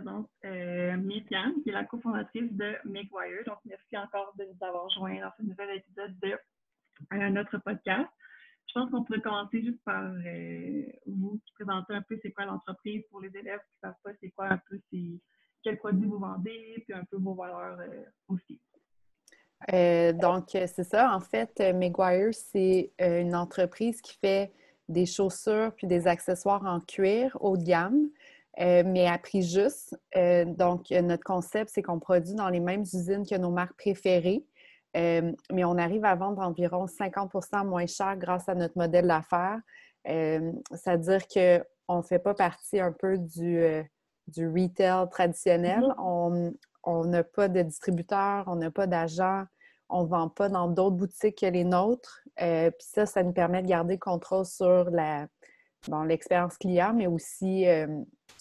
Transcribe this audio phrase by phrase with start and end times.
[0.00, 0.96] présente euh,
[1.62, 3.44] qui est la cofondatrice de MakeWire.
[3.46, 6.38] Donc, merci encore de nous avoir joints dans ce nouvel épisode de
[7.12, 8.08] euh, notre podcast.
[8.68, 12.44] Je pense qu'on pourrait commencer juste par euh, vous qui présenter un peu c'est quoi
[12.44, 14.80] l'entreprise pour les élèves qui ne savent pas c'est quoi un peu
[15.62, 17.78] quels produits vous vendez, puis un peu vos valeurs
[18.28, 18.60] aussi.
[19.68, 21.14] donc, c'est ça.
[21.14, 24.52] En fait, McGuire, c'est une entreprise qui fait
[24.88, 28.08] des chaussures puis des accessoires en cuir haut de gamme.
[28.58, 29.96] Euh, mais à prix juste.
[30.16, 34.44] Euh, donc, notre concept, c'est qu'on produit dans les mêmes usines que nos marques préférées,
[34.96, 39.60] euh, mais on arrive à vendre environ 50% moins cher grâce à notre modèle d'affaires.
[40.04, 43.62] C'est-à-dire qu'on ne fait pas partie un peu du,
[44.26, 45.82] du retail traditionnel.
[45.98, 46.54] Mm-hmm.
[46.82, 49.44] On n'a pas de distributeur, on n'a pas d'agent,
[49.90, 52.22] on ne vend pas dans d'autres boutiques que les nôtres.
[52.36, 55.28] Puis ça, ça nous permet de garder le contrôle sur la,
[56.06, 57.66] l'expérience client, mais aussi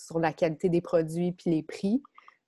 [0.06, 2.02] sur la qualité des produits puis les prix.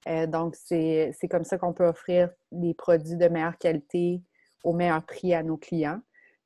[0.08, 4.22] Euh, donc, c'est comme ça qu'on peut offrir des produits de meilleure qualité
[4.64, 6.02] au meilleur prix à nos clients.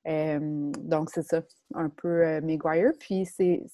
[0.07, 1.41] Euh, donc, c'est ça,
[1.73, 2.91] un peu euh, Maguire.
[2.99, 3.67] Puis, c'est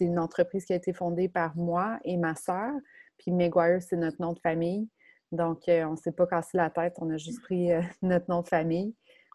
[0.00, 2.72] une entreprise qui a été fondée par moi et ma sœur.
[3.18, 4.88] Puis, Maguire, c'est notre nom de famille.
[5.30, 7.68] Donc, on ne s'est pas cassé la tête, on a juste pris
[8.02, 8.94] notre nom de famille.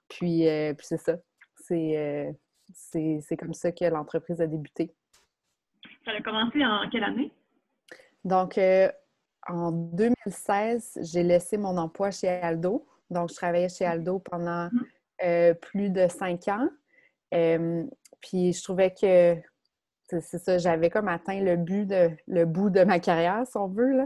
[0.09, 1.17] Puis, puis c'est ça.
[1.55, 4.93] C'est comme ça que l'entreprise a débuté.
[6.05, 7.31] Ça a commencé en quelle année?
[8.23, 8.89] Donc, euh,
[9.47, 12.87] en 2016, j'ai laissé mon emploi chez Aldo.
[13.09, 14.85] Donc, je travaillais chez Aldo pendant mm.
[15.23, 16.69] euh, plus de cinq ans.
[17.33, 17.83] Euh,
[18.21, 19.35] puis, je trouvais que
[20.07, 23.67] c'est ça, j'avais comme atteint le but de le bout de ma carrière, si on
[23.67, 24.03] veut.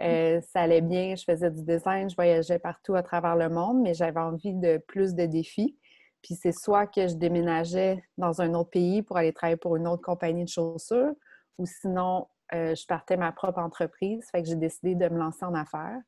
[0.00, 0.40] Mm.
[0.52, 3.94] ça allait bien, je faisais du design, je voyageais partout à travers le monde, mais
[3.94, 5.76] j'avais envie de plus de défis.
[6.22, 9.88] Puis c'est soit que je déménageais dans un autre pays pour aller travailler pour une
[9.88, 11.12] autre compagnie de chaussures,
[11.58, 14.26] ou sinon euh, je partais ma propre entreprise.
[14.30, 16.00] Fait que j'ai décidé de me lancer en affaires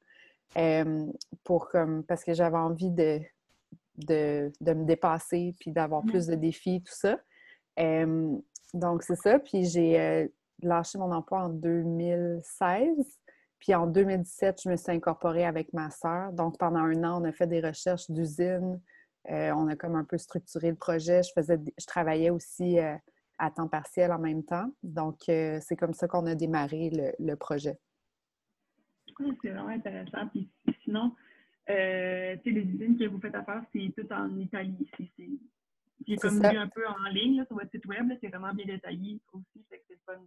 [0.57, 1.07] euh,
[1.45, 3.21] pour comme parce que j'avais envie de,
[3.97, 7.19] de, me dépasser puis d'avoir plus de défis, tout ça.
[7.79, 8.37] Euh,
[8.73, 9.39] donc, c'est ça.
[9.39, 10.29] Puis j'ai
[10.63, 12.89] lâché mon emploi en 2016.
[13.59, 16.33] Puis en 2017, je me suis incorporée avec ma sœur.
[16.33, 18.81] Donc, pendant un an, on a fait des recherches d'usine.
[19.29, 21.23] on a comme un peu structuré le projet.
[21.23, 22.79] Je, faisais, je travaillais aussi
[23.41, 24.71] à temps partiel en même temps.
[24.83, 27.79] Donc, euh, c'est comme ça qu'on a démarré le, projet.
[29.19, 30.29] c'est vraiment intéressant.
[30.29, 30.49] Puis
[30.85, 31.15] sinon,
[31.71, 34.89] euh, les usines que vous faites affaire, c'est tout en Italie.
[36.07, 38.13] C'est comme vu un peu en ligne sur votre site web.
[38.21, 39.65] C'est vraiment bien détaillé aussi.
[39.71, 40.21] c'est fun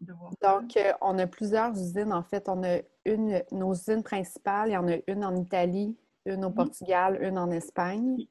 [0.00, 0.32] de, voir.
[0.42, 2.12] Donc, euh, on a plusieurs usines.
[2.12, 4.68] En fait, on a une, nos usines principales.
[4.68, 5.96] Il y en a une en Italie,
[6.26, 6.54] une au mm-hmm.
[6.54, 8.26] Portugal, une en Espagne.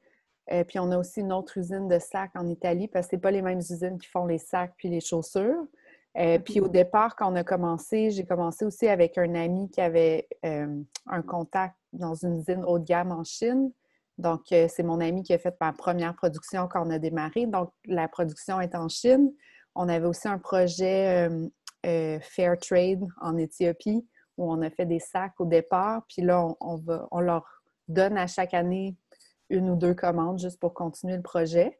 [0.52, 3.20] Euh, puis on a aussi une autre usine de sacs en Italie parce que ce
[3.20, 5.66] pas les mêmes usines qui font les sacs puis les chaussures.
[6.16, 9.80] Euh, puis au départ, quand on a commencé, j'ai commencé aussi avec un ami qui
[9.80, 13.72] avait euh, un contact dans une usine haut de gamme en Chine.
[14.16, 17.46] Donc, c'est mon ami qui a fait ma première production quand on a démarré.
[17.46, 19.32] Donc, la production est en Chine.
[19.74, 21.28] On avait aussi un projet
[21.82, 24.06] Fair Trade en Éthiopie
[24.36, 26.04] où on a fait des sacs au départ.
[26.08, 27.44] Puis là, on, va, on leur
[27.88, 28.96] donne à chaque année
[29.50, 31.78] une ou deux commandes juste pour continuer le projet.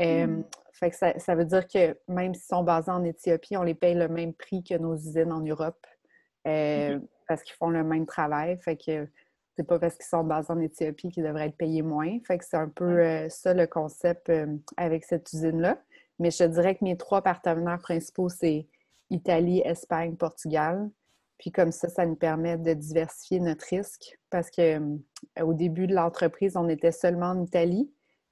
[0.00, 0.44] Euh, hmm.
[0.72, 3.94] fait que ça, veut dire que même s'ils sont basés en Éthiopie, on les paye
[3.94, 5.86] le même prix que nos usines en Europe
[6.46, 6.98] euh,
[7.28, 8.56] parce qu'ils font le même travail.
[8.58, 9.06] Fait que
[9.56, 12.18] c'est pas parce qu'ils sont basés en Éthiopie qu'ils devraient être payés moins.
[12.26, 14.32] Fait que c'est un peu euh, ça le concept
[14.76, 15.78] avec cette usine-là.
[16.18, 18.66] Mais je te dirais que mes trois partenaires principaux, c'est
[19.10, 20.90] Italie, Espagne, Portugal.
[21.40, 25.86] Puis comme ça, ça nous permet de diversifier notre risque parce que euh, au début
[25.86, 27.90] de l'entreprise, on était seulement en Italie.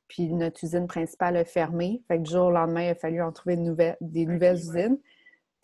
[0.08, 2.02] Puis notre usine principale a fermé.
[2.06, 3.56] Fait que du jour au lendemain, il a fallu en trouver
[4.02, 4.98] des nouvelles usines.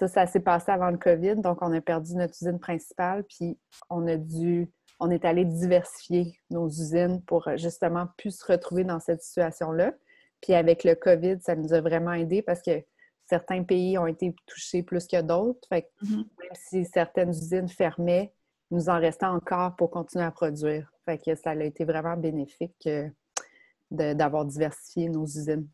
[0.00, 1.36] Ça, ça s'est passé avant le COVID.
[1.36, 3.24] Donc, on a perdu notre usine principale.
[3.24, 3.58] Puis
[3.90, 8.84] on a dû, on est allé diversifier nos usines pour euh, justement plus se retrouver
[8.84, 9.92] dans cette situation-là.
[10.40, 12.82] Puis avec le COVID, ça nous a vraiment aidé parce que
[13.26, 15.66] certains pays ont été touchés plus que d'autres.
[15.68, 16.16] Fait mm-hmm.
[16.16, 18.32] même si certaines usines fermaient,
[18.70, 20.90] il nous en restait encore pour continuer à produire.
[21.04, 23.08] Fait que ça a été vraiment bénéfique euh,
[23.90, 25.68] d'avoir diversifié nos usines.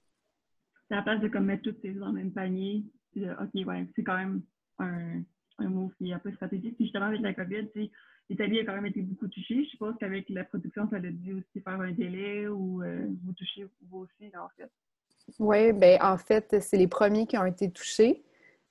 [0.89, 2.85] C'est à place de comme mettre toutes ces dans le même panier.
[3.17, 4.43] OK, ouais, c'est quand même
[4.79, 5.23] un,
[5.59, 6.77] un mot qui est un peu stratégique.
[6.77, 7.69] Puis justement, avec la COVID,
[8.29, 9.65] l'Italie a quand même été beaucoup touchée.
[9.65, 13.33] Je suppose qu'avec la production, ça a dû aussi faire un délai ou euh, vous
[13.33, 14.71] touchez vous aussi, en fait.
[15.39, 18.25] Oui, bien, en fait, c'est les premiers qui ont été touchés.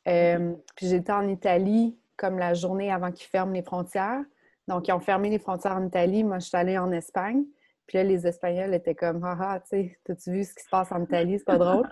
[0.07, 4.21] Euh, puis j'étais en Italie comme la journée avant qu'ils ferment les frontières.
[4.67, 6.23] Donc, ils ont fermé les frontières en Italie.
[6.23, 7.43] Moi, je suis allée en Espagne.
[7.87, 10.91] Puis là, les Espagnols étaient comme, haha, tu sais, as-tu vu ce qui se passe
[10.91, 11.39] en Italie?
[11.39, 11.89] C'est pas drôle.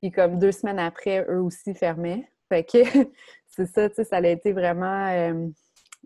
[0.00, 2.30] Puis comme deux semaines après, eux aussi fermaient.
[2.48, 2.78] Fait que
[3.48, 5.48] c'est ça, tu sais, ça a été vraiment euh,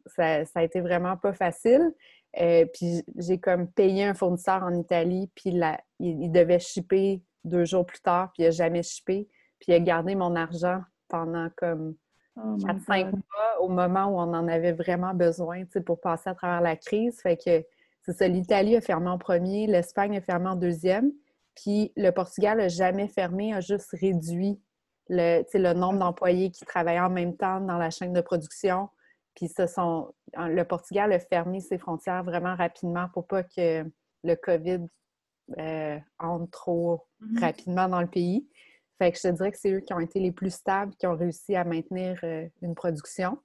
[0.06, 1.92] ça, a été vraiment pas facile.
[2.40, 5.54] Euh, puis j'ai comme payé un fournisseur en Italie, puis
[6.00, 9.28] il, devait shipper deux jours plus tard, puis il n'a jamais shippé.
[9.60, 11.94] Puis il a gardé mon argent pendant comme
[12.36, 16.76] 4-5 mois au moment où on en avait vraiment besoin pour passer à travers la
[16.76, 17.20] crise.
[17.20, 17.64] Fait que
[18.02, 21.12] c'est ça, l'Italie a fermé en premier, l'Espagne a fermé en deuxième,
[21.54, 24.60] puis le Portugal n'a jamais fermé, a juste réduit
[25.08, 28.88] le, le nombre d'employés qui travaillaient en même temps dans la chaîne de production.
[29.34, 33.84] Puis ce sont, le Portugal a fermé ses frontières vraiment rapidement pour pas que
[34.22, 34.86] le COVID
[35.58, 37.40] euh, entre trop mm-hmm.
[37.40, 38.48] rapidement dans le pays.
[38.98, 41.06] Fait que je te dirais que c'est eux qui ont été les plus stables, qui
[41.06, 43.38] ont réussi à maintenir euh, une production.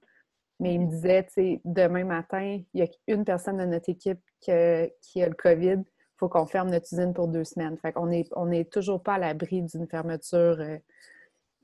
[0.60, 3.88] Mais il me disait, tu sais, demain matin, il y a une personne de notre
[3.88, 5.78] équipe qui a le COVID.
[5.78, 7.78] Il faut qu'on ferme notre usine pour deux semaines.
[7.78, 10.76] Fait qu'on n'est on est toujours pas à l'abri d'une fermeture euh,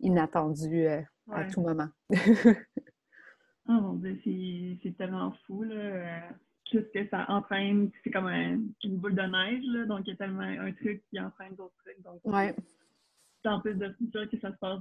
[0.00, 0.88] inattendue
[1.30, 1.88] à tout moment.
[3.68, 4.16] Oh mon dieu,
[4.80, 6.28] c'est tellement fou, là.
[6.72, 9.84] Juste que ça entraîne, c'est comme une boule de neige, là.
[9.86, 12.02] Donc, il y a tellement un truc qui entraîne d'autres trucs.
[12.02, 12.54] Donc, ouais.
[13.44, 14.80] en plus de ça que ça se passe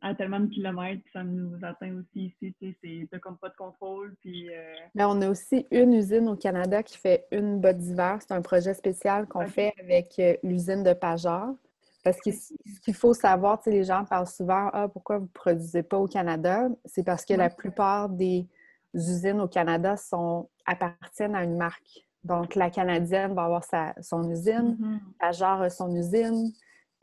[0.00, 2.76] à, tellement de kilomètres, ça nous atteint aussi ici.
[3.10, 4.14] C'est comme pas de contrôle.
[4.20, 8.18] Puis, euh, on a aussi une usine au Canada qui fait une botte d'hiver.
[8.20, 11.54] C'est un projet spécial qu'on fait avec euh, l'usine de Pajor.
[12.02, 15.26] Parce que ce qu'il faut savoir, tu sais, les gens parlent souvent Ah, pourquoi vous
[15.26, 16.68] ne produisez pas au Canada?
[16.84, 18.46] C'est parce que la plupart des
[18.94, 22.06] usines au Canada sont, appartiennent à une marque.
[22.24, 26.52] Donc, la Canadienne va avoir sa, son usine, mm a son usine.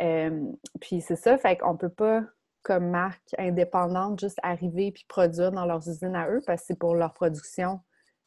[0.01, 2.23] Euh, puis c'est ça, fait qu'on ne peut pas,
[2.63, 6.79] comme marque indépendante, juste arriver puis produire dans leurs usines à eux parce que c'est
[6.79, 7.81] pour leur production.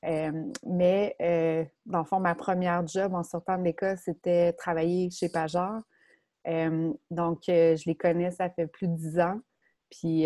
[0.04, 0.32] Euh,
[0.66, 5.28] mais euh, dans le fond, ma première job en sortant de l'école, c'était travailler chez
[5.28, 5.80] Pajor
[7.10, 9.40] donc, euh, je les connais, ça fait plus de dix ans.
[9.90, 10.24] Puis,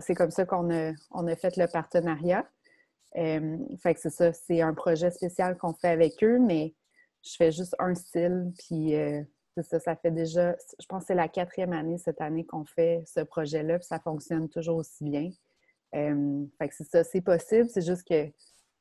[0.00, 2.44] c'est comme ça qu'on a, on a fait le partenariat.
[3.16, 6.74] Fait que c'est ça, c'est un projet spécial qu'on fait avec eux, mais
[7.24, 8.52] je fais juste un style.
[8.58, 9.22] Puis, euh,
[9.56, 12.64] c'est ça, ça fait déjà, je pense que c'est la quatrième année cette année qu'on
[12.64, 15.30] fait ce projet-là, puis ça fonctionne toujours aussi bien.
[15.92, 18.30] fait que c'est ça, c'est possible, c'est juste que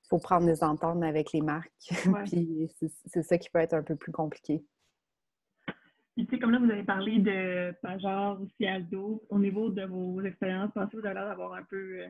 [0.09, 1.71] faut prendre des ententes avec les marques.
[2.25, 2.69] puis
[3.05, 4.63] c'est ça qui peut être un peu plus compliqué.
[6.15, 9.25] Puis, tu sais, comme là, vous avez parlé de Pajor, aussi Aldo.
[9.29, 12.07] Au niveau de vos expériences pensez que vous avez l'air d'avoir un peu euh,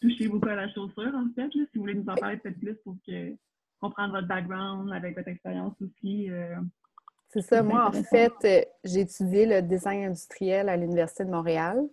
[0.00, 1.50] touché beaucoup à la chaussure, en fait.
[1.50, 3.34] si vous voulez nous en parler peut-être plus pour que,
[3.80, 6.30] comprendre votre background avec votre expérience aussi.
[6.30, 6.56] Euh,
[7.28, 7.62] c'est ça.
[7.62, 11.86] Moi, en fait, euh, j'ai étudié le design industriel à l'Université de Montréal.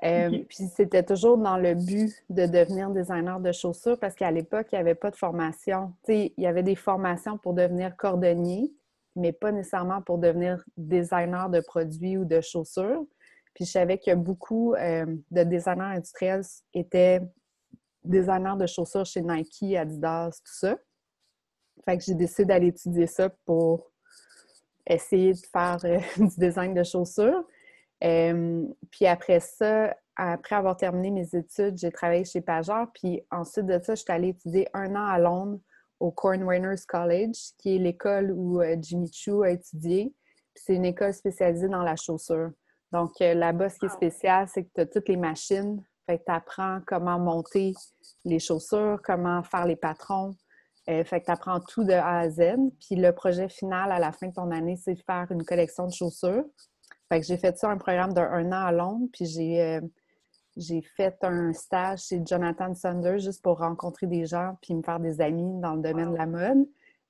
[0.00, 4.74] Puis c'était toujours dans le but de devenir designer de chaussures parce qu'à l'époque, il
[4.74, 5.92] n'y avait pas de formation.
[6.04, 8.70] Tu sais, il y avait des formations pour devenir cordonnier,
[9.14, 13.06] mais pas nécessairement pour devenir designer de produits ou de chaussures.
[13.54, 16.42] Puis je savais que beaucoup euh, de designers industriels
[16.74, 17.22] étaient
[18.06, 20.76] designers de chaussures chez Nike, Adidas, tout ça.
[21.84, 23.90] Fait que j'ai décidé d'aller étudier ça pour
[24.86, 27.44] essayer de faire euh, du design de chaussures.
[28.04, 32.86] Euh, puis après ça, après avoir terminé mes études, j'ai travaillé chez Pajor.
[32.94, 35.60] Puis ensuite de ça, je suis allée étudier un an à Londres
[35.98, 40.14] au Cornwiners College, qui est l'école où euh, Jimmy Choo a étudié.
[40.54, 42.50] C'est une école spécialisée dans la chaussure.
[42.92, 45.82] Donc là-bas, ce qui est spécial, c'est que tu as toutes les machines.
[46.06, 47.74] Fait que tu apprends comment monter
[48.24, 50.34] les chaussures, comment faire les patrons.
[50.88, 52.56] Euh, fait que tu apprends tout de A à Z.
[52.80, 55.86] Puis le projet final à la fin de ton année, c'est de faire une collection
[55.86, 56.44] de chaussures.
[57.08, 59.80] Fait que j'ai fait ça un programme d'un an à Londres, puis j'ai
[60.56, 65.00] j'ai fait un stage chez Jonathan Saunders juste pour rencontrer des gens puis me faire
[65.00, 66.66] des amis dans le domaine de la mode.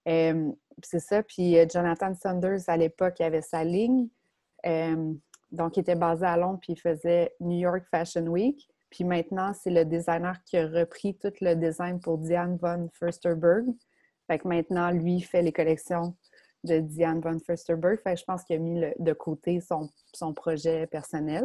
[0.09, 1.23] Euh, c'est ça.
[1.23, 4.09] Puis euh, Jonathan Saunders, à l'époque, il avait sa ligne.
[4.67, 5.12] Euh,
[5.53, 8.69] donc, il était basé à Londres puis il faisait New York Fashion Week.
[8.90, 13.66] Puis maintenant, c'est le designer qui a repris tout le design pour Diane von Fursterberg.
[14.26, 16.16] Fait que maintenant, lui, fait les collections
[16.64, 18.00] de Diane von Fursterberg.
[18.00, 21.45] Fait que je pense qu'il a mis de côté son, son projet personnel.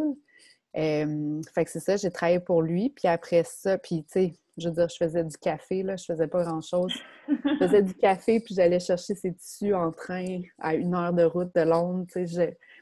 [0.78, 2.90] Euh, fait que c'est ça, j'ai travaillé pour lui.
[2.90, 6.06] Puis après ça, puis tu sais, je veux dire, je faisais du café, là, je
[6.06, 6.94] faisais pas grand-chose.
[7.28, 11.24] Je faisais du café, puis j'allais chercher ses tissus en train à une heure de
[11.24, 12.06] route de Londres.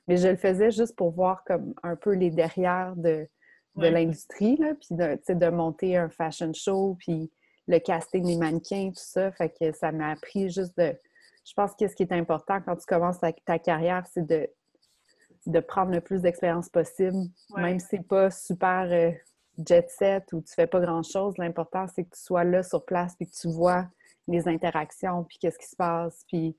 [0.07, 3.27] Mais je le faisais juste pour voir comme un peu les derrière de,
[3.79, 7.31] de l'industrie, là, puis de, de monter un fashion show, puis
[7.67, 9.31] le casting des mannequins, tout ça.
[9.31, 10.95] Fait que ça m'a appris juste de...
[11.45, 14.49] Je pense que ce qui est important quand tu commences ta, ta carrière, c'est de
[15.45, 17.17] de prendre le plus d'expérience possible,
[17.55, 19.11] même si c'est pas super euh,
[19.65, 21.37] jet set ou tu fais pas grand-chose.
[21.37, 23.87] L'important, c'est que tu sois là sur place puis que tu vois
[24.27, 26.55] les interactions puis qu'est-ce qui se passe puis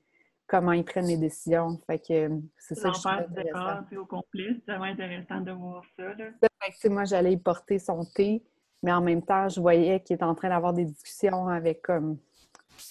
[0.51, 1.79] comment ils prennent les décisions.
[1.87, 4.57] Fait que euh, c'est ça que je trouve au complet.
[4.65, 6.03] C'est vraiment intéressant de voir ça.
[6.13, 6.89] Là.
[6.89, 8.43] moi, j'allais y porter son thé
[8.83, 12.17] mais en même temps, je voyais qu'il était en train d'avoir des discussions avec comme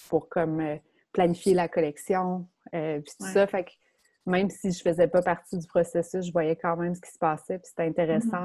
[0.08, 0.76] pour comme euh,
[1.12, 3.46] planifier la collection, euh, puis tout ça.
[3.46, 3.70] Fait que
[4.26, 7.18] même si je faisais pas partie du processus, je voyais quand même ce qui se
[7.18, 8.44] passait, puis c'était intéressant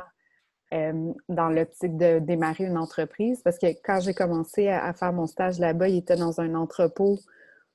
[0.71, 1.09] mm-hmm.
[1.09, 3.41] euh, dans l'optique de démarrer une entreprise.
[3.43, 7.19] Parce que quand j'ai commencé à, faire mon stage là-bas, il était dans un entrepôt,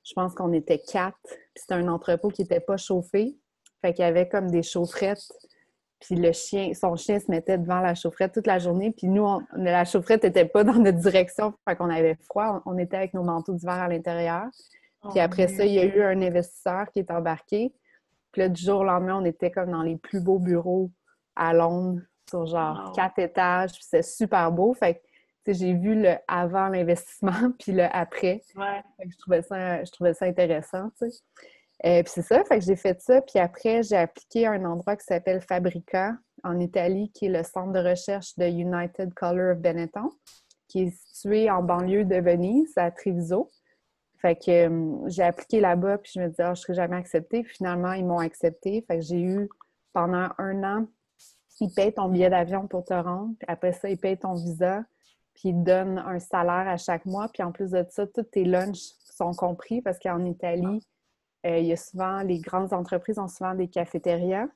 [0.03, 3.37] je pense qu'on était quatre, puis c'était un entrepôt qui n'était pas chauffé.
[3.81, 5.31] Fait qu'il y avait comme des chaufferettes
[6.01, 8.91] puis le chien, son chien se mettait devant la chaufferette toute la journée.
[8.91, 11.53] Puis nous, la chaufferette n'était pas dans notre direction.
[11.67, 12.61] Fait qu'on avait froid.
[12.65, 14.45] On, était avec nos manteaux d'hiver à l'intérieur.
[15.03, 17.73] Puis oh, après ça, il y a eu un investisseur qui est embarqué.
[18.31, 20.89] Puis là, du jour au lendemain, on était comme dans les plus beaux bureaux
[21.35, 23.73] à Londres, sur genre quatre étages.
[23.73, 24.73] Puis c'était super beau.
[24.73, 24.99] Fait que
[25.47, 28.41] j'ai vu le avant l'investissement puis le après.
[28.55, 28.81] Ouais.
[29.05, 31.17] je trouvais ça, je trouvais ça intéressant, tu sais.
[31.83, 33.21] Euh, puis c'est ça, fait que j'ai fait ça.
[33.21, 37.43] Puis après, j'ai appliqué à un endroit qui s'appelle Fabrica en Italie, qui est le
[37.43, 40.09] centre de recherche de United Color of Benetton,
[40.67, 43.49] qui est situé en banlieue de Venise, à Treviso.
[44.21, 47.41] Fait que euh, j'ai appliqué là-bas, puis je me disais, oh, je serais jamais acceptée.
[47.41, 48.85] Puis finalement, ils m'ont accepté.
[48.87, 49.49] Fait que j'ai eu
[49.93, 50.87] pendant un an,
[51.59, 53.33] ils payent ton billet d'avion pour te rendre.
[53.47, 54.83] Après ça, ils payent ton visa.
[55.41, 57.27] Puis donnent un salaire à chaque mois.
[57.33, 60.85] Puis en plus de ça, tous tes lunchs sont compris parce qu'en Italie,
[61.47, 64.47] euh, il y a souvent, les grandes entreprises ont souvent des cafétérias.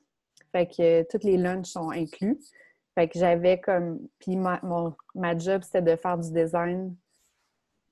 [0.52, 2.38] Fait que euh, toutes les lunchs sont inclus.
[2.94, 3.98] Fait que j'avais comme.
[4.20, 4.60] Puis ma,
[5.16, 6.94] ma job, c'était de faire du design.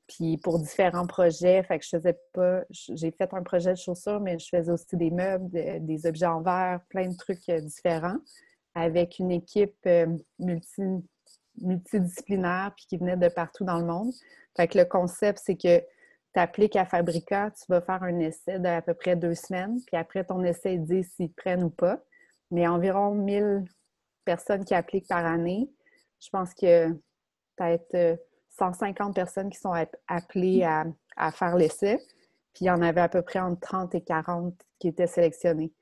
[0.06, 1.64] Puis pour différents projets.
[1.64, 2.62] Fait que je faisais pas.
[2.70, 6.42] J'ai fait un projet de chaussures, mais je faisais aussi des meubles, des objets en
[6.42, 8.18] verre, plein de trucs euh, différents.
[8.76, 9.88] Avec une équipe
[10.40, 10.82] multi,
[11.60, 14.12] multidisciplinaire puis qui venait de partout dans le monde.
[14.56, 18.58] Fait que le concept, c'est que tu appliques à Fabrica, tu vas faire un essai
[18.58, 22.00] d'à peu près deux semaines, puis après ton essai, ils disent s'ils prennent ou pas.
[22.50, 23.64] Mais environ 1000
[24.24, 25.70] personnes qui appliquent par année.
[26.20, 26.90] Je pense que
[27.56, 28.18] peut-être
[28.50, 29.74] 150 euh, personnes qui sont
[30.08, 31.98] appelées à, faire l'essai.
[32.54, 35.72] Puis il y en avait à peu près entre 30 et 40 qui étaient sélectionnés.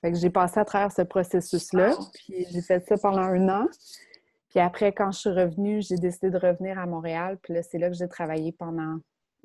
[0.00, 3.66] Fait que j'ai passé à travers ce processus-là, puis j'ai fait ça pendant un an.
[4.50, 7.38] Puis après, quand je suis revenue, j'ai décidé de revenir à Montréal.
[7.40, 8.98] Puis là, c'est là que j'ai travaillé pendant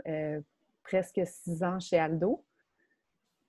[0.08, 0.42] euh,
[0.84, 2.44] presque six ans chez Aldo.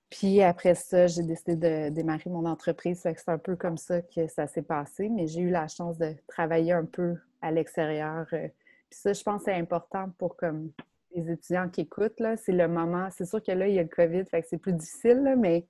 [0.09, 3.01] Puis après ça, j'ai décidé de démarrer mon entreprise.
[3.01, 6.15] C'est un peu comme ça que ça s'est passé, mais j'ai eu la chance de
[6.27, 8.27] travailler un peu à l'extérieur.
[8.33, 8.47] Euh.
[8.89, 10.71] Puis ça, je pense que c'est important pour comme
[11.15, 12.21] les étudiants qui écoutent.
[12.37, 13.09] C'est le moment.
[13.09, 15.65] C'est sûr que là, il y a le COVID, fait que c'est plus difficile, mais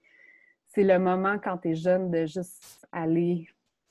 [0.68, 3.48] c'est le moment quand tu es jeune de juste aller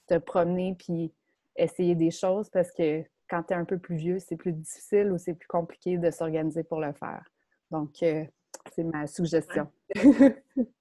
[0.06, 1.12] te promener puis
[1.58, 5.10] essayer des choses parce que quand tu es un peu plus vieux, c'est plus difficile
[5.12, 7.24] ou c'est plus compliqué de s'organiser pour le faire.
[7.70, 8.24] Donc, euh,
[8.72, 9.70] c'est ma suggestion.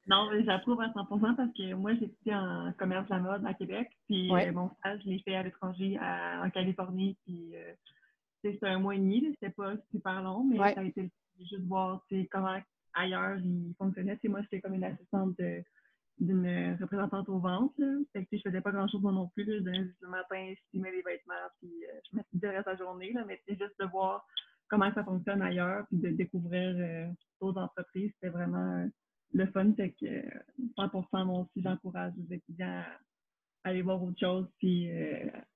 [0.08, 3.53] non, j'approuve à 100% parce que moi, j'ai étudié en commerce de la mode à
[3.53, 3.89] Québec.
[4.08, 7.17] Puis euh, mon stage, je l'ai fait à l'étranger, en Californie.
[7.25, 7.74] Puis euh,
[8.44, 9.27] c'était un mois et demi.
[9.39, 12.58] C'était pas super long, mais ça a été juste voir comment
[12.94, 14.17] ailleurs ils fonctionnaient.
[14.25, 15.63] moi, j'étais comme une assistante de
[16.19, 17.77] d'une représentante aux ventes.
[17.77, 17.98] Là.
[18.13, 19.45] Fait que, je faisais pas grand-chose moi non plus.
[19.45, 19.57] Là.
[19.57, 22.72] Je donnais le matin, je filmais les vêtements, puis euh, je m'assisais le reste de
[22.72, 23.13] la journée.
[23.13, 23.25] Là.
[23.27, 24.25] Mais c'est juste de voir
[24.69, 27.07] comment ça fonctionne ailleurs, puis de découvrir euh,
[27.41, 28.12] d'autres entreprises.
[28.15, 28.88] C'était vraiment euh,
[29.34, 29.74] le fun.
[29.75, 30.05] Fait que
[30.77, 32.84] 100% moi aussi, j'encourage les étudiants
[33.63, 34.48] à aller voir autre chose.
[34.60, 34.88] Puis,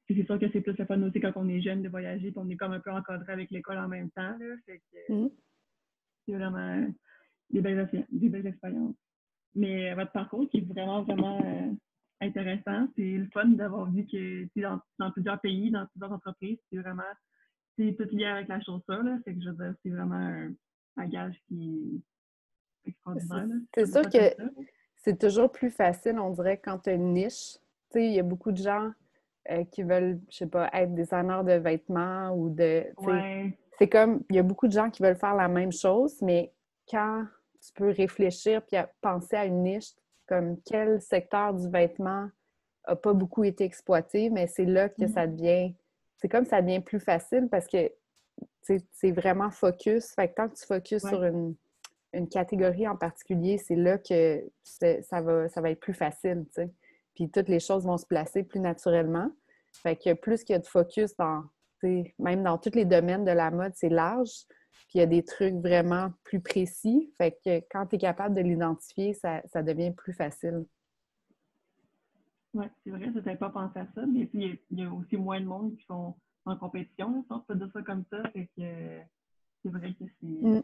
[0.07, 2.39] c'est sûr que c'est plus le fun aussi quand on est jeune de voyager, puis
[2.39, 4.35] on est comme un peu encadré avec l'école en même temps.
[4.35, 4.55] Là.
[4.65, 5.29] Fait que mmh.
[6.25, 6.87] c'est vraiment
[7.51, 8.95] des belles, des belles expériences.
[9.55, 11.71] Mais votre parcours qui est vraiment, vraiment euh,
[12.21, 12.87] intéressant.
[12.95, 17.03] C'est le fun d'avoir vu que dans, dans plusieurs pays, dans plusieurs entreprises, c'est vraiment
[17.77, 19.03] c'est tout lié avec la chaussure.
[19.03, 19.17] Là.
[19.25, 20.53] que je veux dire, c'est vraiment un
[20.97, 22.01] bagage qui
[22.85, 23.57] est extraordinaire.
[23.73, 24.35] C'est sûr que
[24.97, 27.57] c'est toujours plus facile, on dirait, quand tu as une niche.
[27.91, 28.91] Tu sais, il y a beaucoup de gens
[29.49, 32.85] euh, qui veulent, je sais pas, être designers de vêtements ou de.
[33.77, 36.51] C'est comme, il y a beaucoup de gens qui veulent faire la même chose, mais
[36.89, 37.25] quand
[37.61, 39.93] tu peux réfléchir puis penser à une niche
[40.27, 42.29] comme quel secteur du vêtement
[42.87, 45.35] n'a pas beaucoup été exploité, mais c'est là que ça mm-hmm.
[45.35, 45.75] devient,
[46.17, 47.91] c'est comme ça devient plus facile parce que
[48.61, 50.13] c'est vraiment focus.
[50.13, 51.55] Fait que tant que tu focuses sur une,
[52.31, 56.45] catégorie en particulier, c'est là que ça va, ça va être plus facile.
[57.15, 59.29] Puis toutes les choses vont se placer plus naturellement.
[59.83, 61.43] Fait que plus qu'il y a de focus dans,
[61.83, 64.45] même dans tous les domaines de la mode, c'est large.
[64.87, 67.11] Puis il y a des trucs vraiment plus précis.
[67.17, 70.65] Fait que quand tu es capable de l'identifier, ça, devient plus facile.
[72.53, 74.05] Oui, c'est vrai, je n'avais pas pensé à ça.
[74.07, 77.55] Mais puis, il y a aussi moins de monde qui sont en compétition, on peut
[77.55, 78.23] dire ça comme ça.
[78.31, 78.99] Fait que
[79.61, 80.27] c'est vrai que c'est.
[80.27, 80.63] Mm.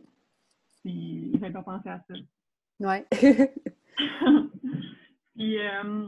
[0.83, 2.13] Je n'avais pas pensé à ça.
[2.79, 2.97] Oui.
[5.35, 6.07] puis, euh,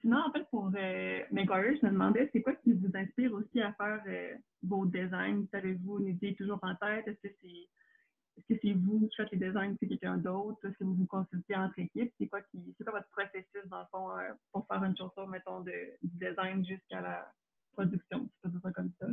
[0.00, 3.72] sinon, en fait, pour euh, je me demandais, c'est quoi qui vous inspire aussi à
[3.74, 5.46] faire euh, vos designs?
[5.52, 7.06] Avez-vous une idée toujours en tête?
[7.08, 7.68] Est-ce que c'est
[8.48, 10.58] que c'est vous qui faites les designs c'est quelqu'un d'autre?
[10.64, 12.12] Est-ce que vous vous consultez entre équipes?
[12.18, 15.72] C'est quoi, quoi votre processus, dans le fond, euh, pour faire une chaussure, mettons, de,
[16.02, 17.32] du design jusqu'à la
[17.72, 18.28] production?
[18.44, 19.06] C'est pas ça comme ça?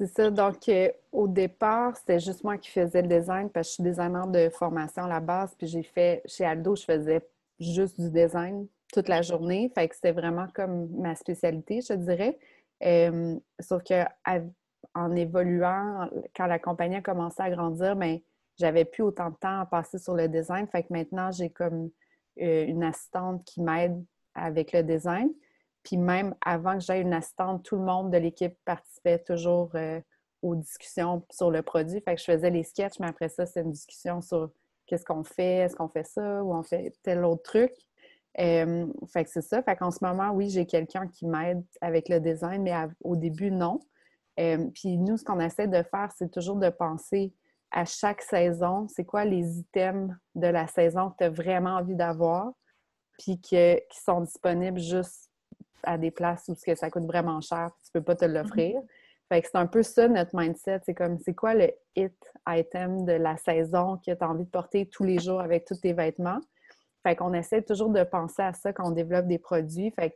[0.00, 0.30] C'est ça.
[0.30, 3.82] Donc, euh, au départ, c'était juste moi qui faisais le design parce que je suis
[3.84, 5.54] designer de formation à la base.
[5.54, 7.20] Puis j'ai fait, chez Aldo, je faisais
[7.58, 9.70] juste du design toute la journée.
[9.74, 12.38] Fait que c'était vraiment comme ma spécialité, je dirais.
[13.60, 14.04] Sauf que
[14.94, 18.18] en évoluant, quand la compagnie a commencé à grandir, bien,
[18.58, 20.66] j'avais plus autant de temps à passer sur le design.
[20.68, 21.90] Fait que maintenant, j'ai comme
[22.40, 24.04] euh, une assistante qui m'aide
[24.34, 25.32] avec le design.
[25.82, 30.00] Puis même avant que j'aie une assistante, tout le monde de l'équipe participait toujours euh,
[30.42, 32.00] aux discussions sur le produit.
[32.00, 34.50] Fait que je faisais les sketchs, mais après ça, c'est une discussion sur
[34.86, 37.72] qu'est-ce qu'on fait, est-ce qu'on fait ça ou on fait tel autre truc.
[38.40, 39.62] Euh, fait que c'est ça.
[39.62, 43.50] Fait qu'en ce moment, oui, j'ai quelqu'un qui m'aide avec le design, mais au début,
[43.50, 43.80] non.
[44.38, 47.32] Euh, puis nous, ce qu'on essaie de faire, c'est toujours de penser
[47.70, 51.96] à chaque saison, c'est quoi les items de la saison que tu as vraiment envie
[51.96, 52.52] d'avoir,
[53.18, 53.58] puis qui
[53.90, 55.30] sont disponibles juste
[55.82, 58.76] à des places où ça coûte vraiment cher, tu peux pas te l'offrir.
[58.80, 58.86] Mm-hmm.
[59.28, 60.80] Fait que c'est un peu ça notre mindset.
[60.84, 62.16] C'est comme, c'est quoi le hit
[62.48, 65.80] item de la saison que tu as envie de porter tous les jours avec tous
[65.80, 66.40] tes vêtements?
[67.08, 69.90] Fait qu'on essaie toujours de penser à ça quand on développe des produits.
[69.92, 70.14] Fait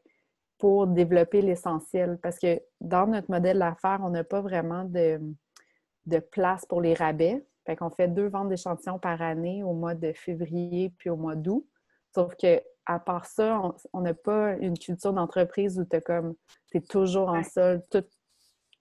[0.59, 2.19] pour développer l'essentiel.
[2.23, 5.19] Parce que dans notre modèle d'affaires, on n'a pas vraiment de,
[6.05, 7.47] de place pour les rabais.
[7.65, 11.35] Fait qu'on fait deux ventes d'échantillons par année au mois de février puis au mois
[11.35, 11.67] d'août.
[12.15, 17.31] Sauf que à part ça, on n'a pas une culture d'entreprise où tu es toujours
[17.31, 17.81] en sol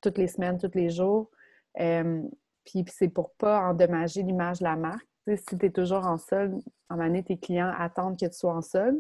[0.01, 1.31] toutes les semaines, tous les jours.
[1.79, 2.21] Euh,
[2.65, 5.07] puis c'est pour pas endommager l'image de la marque.
[5.27, 6.57] Si tu es toujours en sol,
[6.89, 8.99] en année, tes clients attendent que tu sois en sol.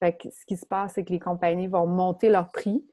[0.00, 2.84] Fait que ce qui se passe, c'est que les compagnies vont monter leur prix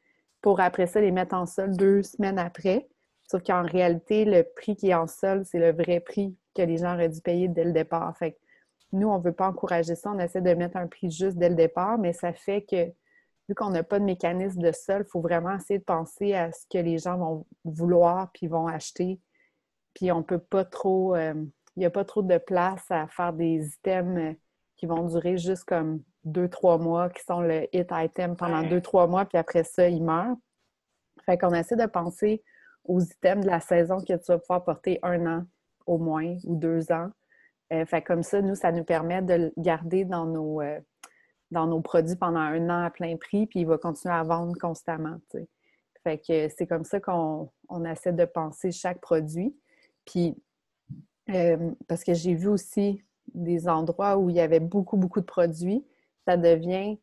[0.42, 2.88] pour après ça les mettre en sol deux semaines après.
[3.30, 6.78] Sauf qu'en réalité, le prix qui est en sol, c'est le vrai prix que les
[6.78, 8.18] gens auraient dû payer dès le départ.
[8.18, 8.38] Fait
[8.92, 10.12] nous, on ne veut pas encourager ça.
[10.12, 12.88] On essaie de mettre un prix juste dès le départ, mais ça fait que,
[13.48, 16.52] vu qu'on n'a pas de mécanisme de sol, il faut vraiment essayer de penser à
[16.52, 19.20] ce que les gens vont vouloir puis vont acheter.
[19.94, 21.16] Puis on peut pas trop...
[21.16, 21.36] Euh,
[21.76, 24.36] il n'y a pas trop de place à faire des items
[24.76, 28.82] qui vont durer juste comme deux, trois mois, qui sont le hit item pendant deux,
[28.82, 30.36] trois mois, puis après ça, ils meurent.
[31.26, 32.44] Fait qu'on essaie de penser
[32.84, 35.46] aux items de la saison que tu vas pouvoir porter un an
[35.86, 37.10] au moins ou deux ans
[37.72, 40.80] euh, fait comme ça, nous, ça nous permet de le garder dans nos, euh,
[41.52, 44.58] dans nos produits pendant un an à plein prix, puis il va continuer à vendre
[44.60, 45.18] constamment.
[46.04, 47.52] Fait que c'est comme ça qu'on
[47.86, 49.56] essaie de penser chaque produit.
[50.06, 50.36] Puis,
[51.30, 55.26] euh, parce que j'ai vu aussi des endroits où il y avait beaucoup, beaucoup de
[55.26, 55.86] produits,
[56.26, 56.98] ça devient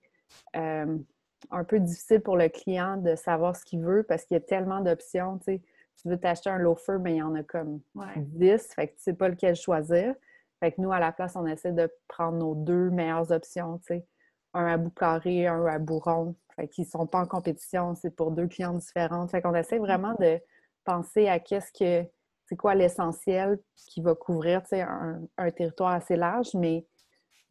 [1.51, 4.41] un peu difficile pour le client de savoir ce qu'il veut parce qu'il y a
[4.41, 5.39] tellement d'options.
[5.39, 5.61] Tu
[6.05, 7.81] veux t'acheter un loafer, mais il y en a comme
[8.17, 10.15] 10, fait que tu ne sais pas lequel choisir.
[10.61, 13.87] Fait que nous, à la place, on essaie de prendre nos deux meilleures options, tu
[13.87, 14.07] sais.
[14.55, 16.35] Un à bout carré, un à bout rond.
[16.55, 19.27] Fait qu'ils ne sont pas en compétition, c'est pour deux clients différents.
[19.29, 20.41] Fait qu'on essaie vraiment de
[20.85, 22.09] penser à qu'est-ce que
[22.49, 26.87] c'est quoi l'essentiel qui va couvrir un, un, territoire assez large, mais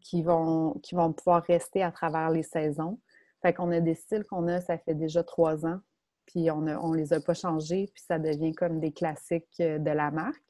[0.02, 3.00] qui vont, qui vont pouvoir rester à travers les saisons.
[3.42, 5.80] Fait qu'on a des styles qu'on a, ça fait déjà trois ans,
[6.26, 9.80] puis on ne on les a pas changés, puis ça devient comme des classiques euh,
[9.80, 10.42] de la marque.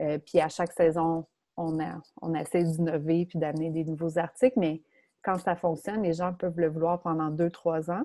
[0.00, 1.78] Euh, puis à chaque saison, on,
[2.20, 4.82] on essaie d'innover puis d'amener des nouveaux articles, mais
[5.22, 8.04] quand ça fonctionne, les gens peuvent le vouloir pendant deux, trois ans.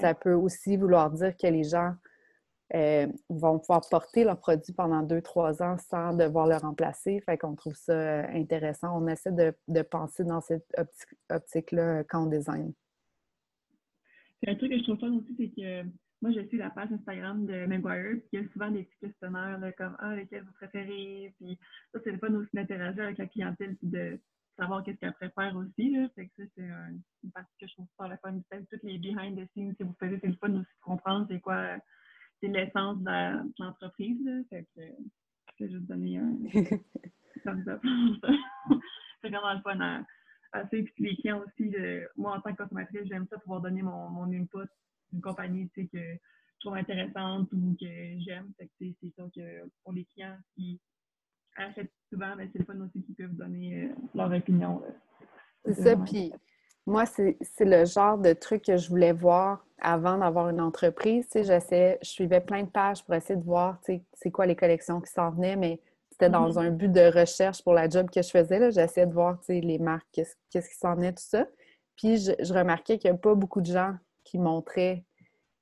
[0.00, 1.92] Ça peut aussi vouloir dire que les gens
[2.74, 7.20] euh, vont pouvoir porter leurs produits pendant deux, trois ans sans devoir le remplacer.
[7.20, 9.00] Fait qu'on trouve ça euh, intéressant.
[9.00, 10.66] On essaie de, penser dans cette
[11.30, 12.72] optique-là quand on design.
[14.46, 15.88] un truc que je trouve fun aussi, c'est que
[16.22, 18.98] moi, je suis la page Instagram de Maguire, puis il y a souvent des petits
[19.00, 21.58] questionnaires comme Ah, lesquels vous préférez, puis
[21.92, 24.18] ça, c'est le fun aussi d'interagir avec la clientèle, puis de
[24.58, 25.90] savoir qu'est-ce qu'elle préfère aussi.
[25.90, 26.08] Là.
[26.14, 28.40] Fait que ça, c'est une partie que je trouve super la fun.
[28.70, 31.40] Toutes les behind the scenes que vous faisiez, c'est le fun aussi de comprendre c'est
[31.40, 31.76] quoi
[32.40, 34.26] c'est l'essence de l'entreprise.
[34.50, 34.82] Fait que
[35.58, 36.36] je vais juste donner un
[37.44, 37.80] thumbs up.
[39.22, 40.02] c'est vraiment le fun à,
[40.52, 40.64] à.
[40.64, 41.72] Puis les clients aussi,
[42.16, 44.68] moi en tant que consommatrice, j'aime ça pouvoir donner mon, mon input
[45.12, 46.18] une compagnie que je
[46.60, 47.86] trouve intéressante ou que
[48.20, 48.52] j'aime.
[48.58, 50.80] C'est sûr que pour les clients qui
[51.56, 54.82] achètent souvent, ben, c'est le fun aussi qu'ils peuvent donner euh, leur opinion.
[55.64, 56.32] C'est ça, puis
[56.86, 61.26] moi, c'est le genre de truc que je voulais voir avant d'avoir une entreprise.
[61.34, 65.30] je suivais plein de pages pour essayer de voir c'est quoi les collections qui s'en
[65.30, 66.66] venaient, mais c'était dans mm-hmm.
[66.66, 68.70] un but de recherche pour la job que je faisais.
[68.70, 71.46] J'essayais de voir les marques, qu'est-ce qui s'en venait, tout ça.
[71.96, 73.94] Puis je, je remarquais qu'il n'y a pas beaucoup de gens
[74.24, 75.04] qui montrait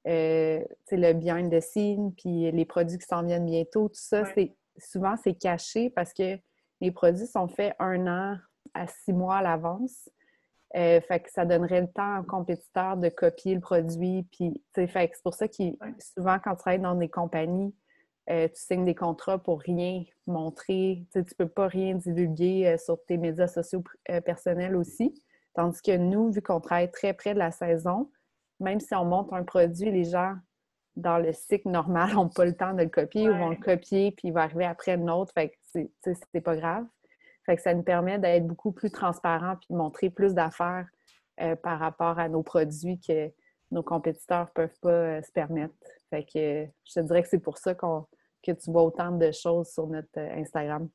[0.07, 3.89] euh, le bien de scene, puis les produits qui s'en viennent bientôt.
[3.89, 6.39] Tout ça, c'est souvent c'est caché parce que
[6.81, 8.37] les produits sont faits un an
[8.75, 10.11] à six mois à l'avance.
[10.77, 14.27] Euh, fait que ça donnerait le temps au compétiteur de copier le produit.
[14.33, 15.55] Puis, c'est pour ça que
[16.01, 17.75] souvent, quand tu travailles dans des compagnies,
[18.31, 21.07] euh, tu signes des contrats pour rien montrer.
[21.13, 23.85] tu ne peux pas rien divulguer euh, sur tes médias sociaux
[24.25, 25.15] personnels aussi.
[25.55, 28.11] Tandis que nous, vu qu'on travaille très près de la saison,
[28.59, 30.35] même si on monte un produit, les gens,
[30.97, 34.11] dans le cycle normal, n'ont pas le temps de le copier ou vont le copier,
[34.11, 35.33] puis il va arriver après un autre.
[35.35, 35.85] Fait que
[36.33, 36.85] c'est pas grave.
[37.47, 40.87] Fait que ça nous permet d'être beaucoup plus transparent puis de montrer plus d'affaires
[41.41, 43.31] euh, par rapport à nos produits que
[43.71, 45.75] nos compétiteurs ne peuvent pas euh, se permettre.
[46.11, 49.69] Fait que je te dirais que c'est pour ça que tu vois autant de choses
[49.69, 50.89] sur notre euh, Instagram.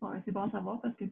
[0.00, 1.04] Ouais, c'est bon à savoir parce que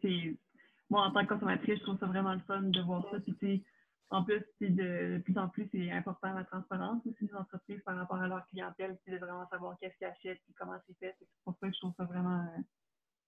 [0.90, 3.18] moi en tant que consommatrice, je trouve ça vraiment le fun de voir ça.
[3.20, 3.64] Puis
[4.10, 7.96] en plus, de, de, plus en plus, c'est important la transparence aussi des entreprises par
[7.96, 11.14] rapport à leur clientèle, de vraiment savoir qu'est-ce qu'ils achètent et comment c'est fait.
[11.18, 12.46] C'est pour ça que je trouve ça vraiment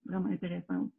[0.05, 0.89] vraiment intéressant.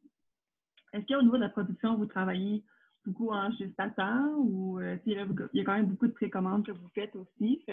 [0.92, 2.64] Est-ce qu'au niveau de la production, vous travaillez
[3.04, 5.12] beaucoup en gestateur ou euh, il
[5.52, 7.64] y a quand même beaucoup de précommandes que vous faites aussi?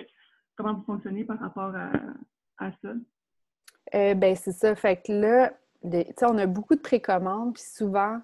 [0.56, 2.89] comment vous fonctionnez par rapport à, ça?
[3.96, 4.76] Euh, ben c'est ça.
[4.76, 5.54] Fait que là,
[6.22, 8.22] on a beaucoup de précommandes, puis souvent,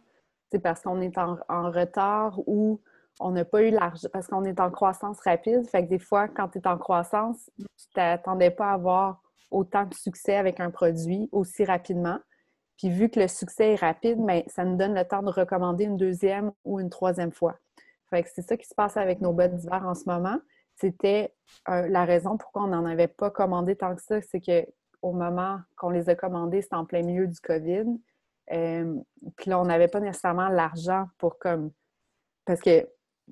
[0.52, 1.36] c'est parce qu'on est en,
[1.72, 2.82] retard ou
[3.20, 5.68] on n'a pas eu l'argent, parce qu'on est en croissance rapide.
[5.68, 9.86] Fait que des fois, quand tu es en croissance, tu t'attendais pas à avoir autant
[9.86, 12.20] de succès avec un produit aussi rapidement.
[12.80, 15.30] Puis vu que le succès est rapide, mais ben, ça nous donne le temps de
[15.30, 17.60] recommander une deuxième ou une troisième fois.
[18.10, 20.38] Fait que c'est ça qui se passe avec nos bottes d'hiver en ce moment.
[20.76, 21.36] C'était
[21.68, 25.60] euh, la raison pourquoi on n'en avait pas commandé tant que ça, c'est qu'au moment
[25.76, 27.86] qu'on les a commandés, c'était en plein milieu du COVID.
[28.54, 28.96] Euh,
[29.36, 31.72] puis là, on n'avait pas nécessairement l'argent pour comme.
[32.46, 32.88] Parce que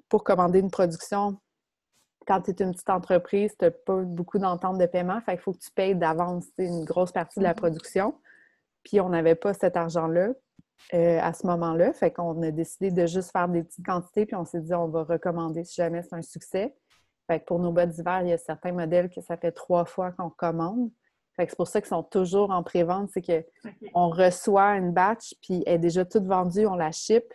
[0.10, 1.40] pour commander une production,
[2.28, 5.22] quand tu es une petite entreprise, tu n'as pas beaucoup d'entente de paiement.
[5.22, 7.56] Fait qu'il faut que tu payes d'avance une grosse partie de la mm-hmm.
[7.56, 8.14] production.
[8.88, 10.30] Puis on n'avait pas cet argent-là
[10.94, 11.92] euh, à ce moment-là.
[11.92, 14.88] Fait qu'on a décidé de juste faire des petites quantités, puis on s'est dit on
[14.88, 16.74] va recommander si jamais c'est un succès.
[17.28, 19.84] Fait que pour nos bottes d'hiver, il y a certains modèles que ça fait trois
[19.84, 20.90] fois qu'on commande.
[21.36, 25.36] Fait que c'est pour ça qu'ils sont toujours en pré-vente, c'est qu'on reçoit une batch,
[25.42, 27.26] puis elle est déjà toute vendue, on la ship,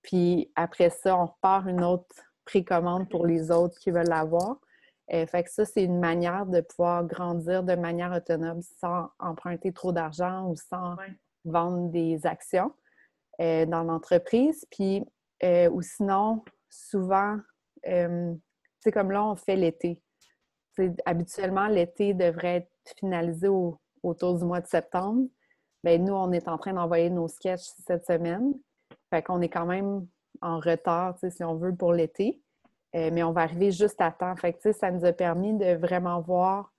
[0.00, 4.56] puis après ça, on repart une autre précommande pour les autres qui veulent l'avoir.
[5.12, 9.72] Euh, fait que ça, c'est une manière de pouvoir grandir de manière autonome sans emprunter
[9.72, 10.96] trop d'argent ou sans
[11.44, 12.72] vendre des actions
[13.40, 14.66] euh, dans l'entreprise.
[14.70, 15.04] Puis,
[15.44, 17.38] euh, ou sinon, souvent,
[17.84, 20.02] c'est comme là, on fait l'été.
[21.04, 23.48] Habituellement, l'été devrait être finalisé
[24.02, 25.28] autour du mois de septembre.
[25.84, 28.54] Bien, nous, on est en train d'envoyer nos sketchs cette semaine.
[29.10, 30.06] Fait qu'on est quand même
[30.42, 32.42] en retard, si on veut, pour l'été.
[32.94, 34.34] Euh, mais on va arriver juste à temps.
[34.36, 36.72] Fait que, ça nous a permis de vraiment voir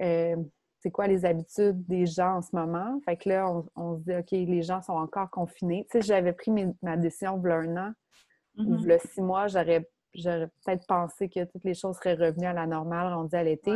[0.00, 0.36] euh,
[0.80, 3.00] c'est quoi les habitudes des gens en ce moment.
[3.04, 5.86] Fait que là, on, se dit, OK, les gens sont encore confinés.
[5.90, 7.92] Tu sais, j'avais pris ma décision il y a un an
[8.58, 12.46] ou il y a six mois, j'aurais, peut-être pensé que toutes les choses seraient revenues
[12.46, 13.72] à la normale rendues à l'été.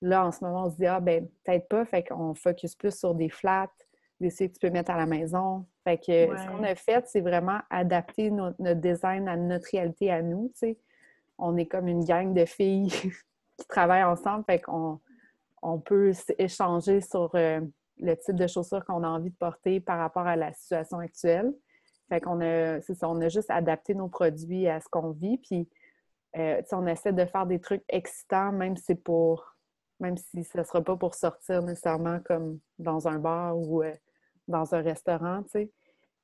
[0.00, 1.84] Là, en ce moment, on se dit, ah, ben peut-être pas.
[1.84, 3.70] Fait qu'on focus plus sur des flats,
[4.20, 5.66] des sites que tu peux mettre à la maison.
[5.84, 10.22] Fait que ce qu'on a fait, c'est vraiment adapter notre design à notre réalité à
[10.22, 10.78] nous, tu sais
[11.38, 12.90] on est comme une gang de filles
[13.56, 15.00] qui travaillent ensemble, fait qu'on
[15.62, 17.60] on peut échanger sur euh,
[17.98, 21.52] le type de chaussures qu'on a envie de porter par rapport à la situation actuelle.
[22.08, 25.38] Fait qu'on a, c'est ça, on a juste adapté nos produits à ce qu'on vit,
[25.38, 25.68] puis
[26.36, 29.56] euh, on essaie de faire des trucs excitants, même si pour,
[30.00, 33.94] même si ce ne sera pas pour sortir nécessairement comme dans un bar ou euh,
[34.46, 35.70] dans un restaurant, tu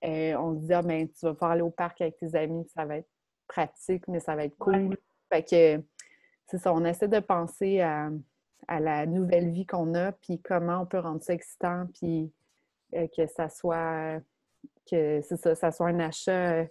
[0.06, 2.84] on se dit, ah, ben, tu vas pouvoir aller au parc avec tes amis, ça
[2.84, 3.08] va être
[3.48, 4.96] pratique, mais ça va être cool.
[5.32, 5.82] Fait que
[6.46, 8.10] c'est ça, on essaie de penser à,
[8.68, 12.32] la nouvelle vie qu'on a, puis comment on peut rendre ça excitant, puis
[12.94, 14.20] euh, que ça soit
[14.90, 16.64] que ça, ça soit un achat euh,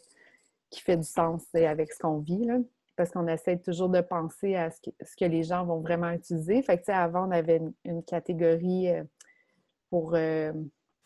[0.70, 2.46] qui fait du sens avec ce qu'on vit.
[2.46, 2.58] Là.
[2.96, 4.80] Parce qu'on essaie toujours de penser à ce
[5.18, 6.62] que, les gens vont vraiment utiliser.
[6.62, 9.04] Fait que, avant, on avait une, catégorie euh,
[9.90, 10.16] pour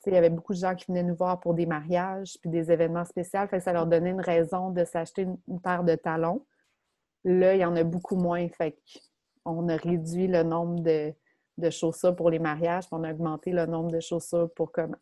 [0.08, 2.72] il y avait beaucoup de gens qui venaient nous voir pour des mariages puis des
[2.72, 3.48] événements spéciaux.
[3.50, 6.46] Fait ça leur donnait une raison de s'acheter une, paire de talons.
[7.24, 8.48] Là, il y en a beaucoup moins.
[8.50, 8.78] Fait
[9.46, 11.13] on a réduit le nombre de,
[11.70, 14.96] chaussures pour les mariages, puis on a augmenté le nombre de chaussures pour comme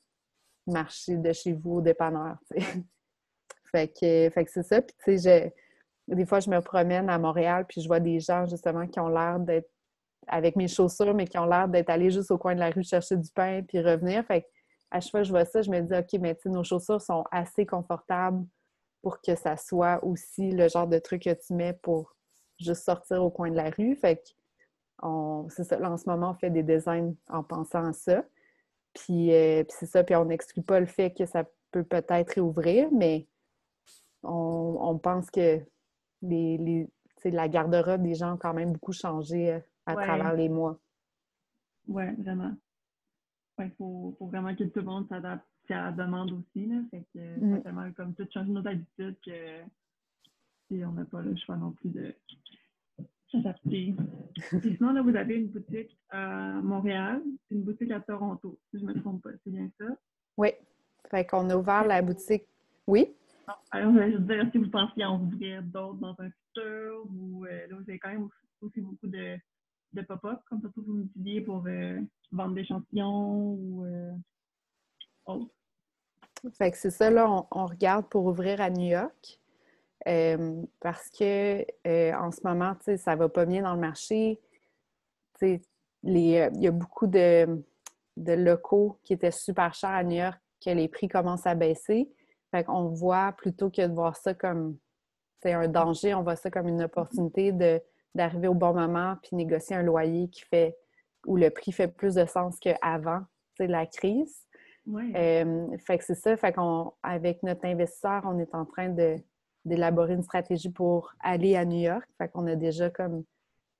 [0.67, 2.37] marcher de chez vous au dépanneur.
[3.71, 4.81] fait que, fait que c'est ça.
[4.81, 5.53] Puis, tu sais,
[6.07, 9.09] des fois, je me promène à Montréal, puis je vois des gens justement qui ont
[9.09, 9.69] l'air d'être
[10.27, 12.83] avec mes chaussures, mais qui ont l'air d'être allés juste au coin de la rue
[12.83, 14.25] chercher du pain puis revenir.
[14.25, 14.47] Fait
[14.91, 17.23] à chaque fois que je vois ça, je me dis, OK, mais nos chaussures sont
[17.31, 18.45] assez confortables
[19.01, 22.15] pour que ça soit aussi le genre de truc que tu mets pour
[22.59, 23.95] juste sortir au coin de la rue.
[23.95, 24.23] Fait que
[25.49, 28.23] c'est ça, en ce moment, on fait des designs en pensant à ça.
[28.93, 32.89] Puis, euh, c'est ça, puis on n'exclut pas le fait que ça peut peut-être réouvrir,
[32.91, 33.27] mais
[34.23, 35.59] on, pense que
[36.21, 36.89] les, les
[37.25, 40.79] la garde-robe des gens ont quand même beaucoup changé euh, à travers les mois.
[41.87, 42.53] Oui, vraiment.
[43.59, 46.65] Il faut, vraiment que tout le monde s'adapte à la demande aussi.
[46.65, 46.81] Là.
[46.91, 47.63] Fait que mm.
[47.63, 49.61] tellement comme tout changer nos habitudes que
[50.71, 52.13] on n'a pas le choix non plus de
[53.31, 53.95] s'adapter.
[54.61, 58.93] sinon, là, vous avez une boutique à Montréal, une boutique à Toronto, si je ne
[58.93, 59.31] me trompe pas.
[59.43, 59.85] C'est bien ça?
[60.37, 60.49] Oui.
[61.09, 62.47] Fait qu'on a ouvert la boutique.
[62.87, 63.15] Oui?
[63.71, 67.67] alors, je vais dire, si vous pensiez en ouvrir d'autres dans un futur, ou euh,
[67.67, 68.29] là, vous avez quand même
[68.61, 69.37] aussi beaucoup de,
[69.93, 71.99] de pop-up, comme ça, vous me disiez, pour euh,
[72.31, 74.11] vendre des échantillons ou euh,
[75.25, 75.51] autre.
[76.57, 79.39] Fait que c'est ça, là, on, regarde pour ouvrir à New York.
[80.79, 81.65] parce que
[82.13, 84.39] en ce moment, ça va pas bien dans le marché.
[85.41, 85.59] Il
[86.03, 87.63] y a beaucoup de,
[88.17, 92.09] de locaux qui étaient super chers à New York que les prix commencent à baisser.
[92.51, 94.77] Fait qu'on voit plutôt que de voir ça comme
[95.41, 97.51] c'est un danger, on voit ça comme une opportunité
[98.15, 100.75] d'arriver au bon moment puis négocier un loyer qui fait
[101.25, 103.21] où le prix fait plus de sens qu'avant
[103.59, 104.45] la crise.
[104.87, 106.37] Euh, fait que c'est ça.
[106.37, 108.93] Fait qu'on, avec notre investisseur, on est en train
[109.65, 112.07] d'élaborer une stratégie pour aller à New York.
[112.17, 113.23] Fait qu'on a déjà comme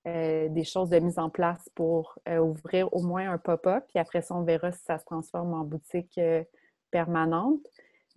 [0.08, 3.86] euh, des choses de mise en place pour euh, ouvrir au moins un pop-up.
[3.88, 6.20] Puis après ça, on verra si ça se transforme en boutique
[6.90, 7.62] permanente.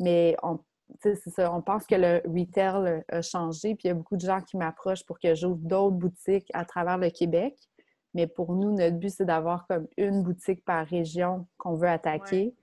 [0.01, 0.61] Mais on,
[1.03, 4.41] ça, on pense que le retail a changé, puis il y a beaucoup de gens
[4.41, 7.55] qui m'approchent pour que j'ouvre d'autres boutiques à travers le Québec.
[8.15, 12.55] Mais pour nous, notre but, c'est d'avoir comme une boutique par région qu'on veut attaquer.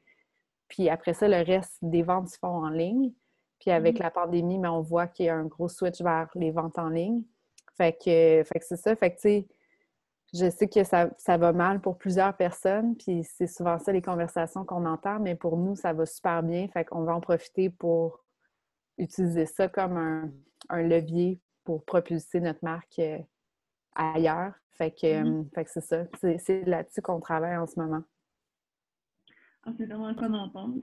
[0.67, 3.13] Puis après ça, le reste des ventes se font en ligne.
[3.59, 4.03] Puis avec mm-hmm.
[4.03, 6.89] la pandémie, mais on voit qu'il y a un gros switch vers les ventes en
[6.89, 7.23] ligne.
[7.77, 8.95] Fait que, fait que c'est ça.
[8.95, 9.47] Fait que, tu sais,
[10.33, 14.65] je sais que ça, va mal pour plusieurs personnes, puis c'est souvent ça les conversations
[14.65, 16.67] qu'on entend, mais pour nous, ça va super bien.
[16.67, 18.23] Fait qu'on va en profiter pour
[18.97, 20.31] utiliser ça comme un,
[20.81, 23.19] levier pour propulser notre marque euh,
[23.95, 24.53] ailleurs.
[24.73, 25.47] Fait que, mm-hmm.
[25.57, 26.03] euh, que c'est ça.
[26.37, 28.03] C'est là-dessus qu'on travaille en ce moment.
[29.63, 30.75] Ah, c'est vraiment fun d'entendre.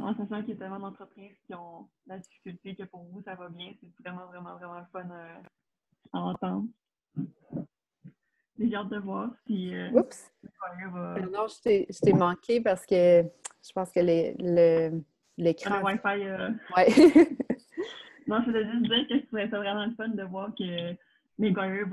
[0.00, 3.34] En sachant qu'il y a tellement d'entreprises qui ont la difficulté que pour vous, ça
[3.34, 3.72] va bien.
[3.80, 5.38] C'est vraiment, vraiment, vraiment fun euh,
[6.12, 6.66] à entendre.
[8.58, 9.74] J'ai hâte de voir si.
[9.74, 10.30] Euh, Oups!
[11.32, 15.78] Non, je t'ai manqué parce que je pense que l'écran.
[15.78, 16.28] Le, Wi-Fi.
[16.28, 16.50] Euh...
[16.76, 16.88] Ouais.
[18.28, 20.94] non, je voulais juste dire que c'est vraiment le fun de voir que
[21.38, 21.86] Meguire,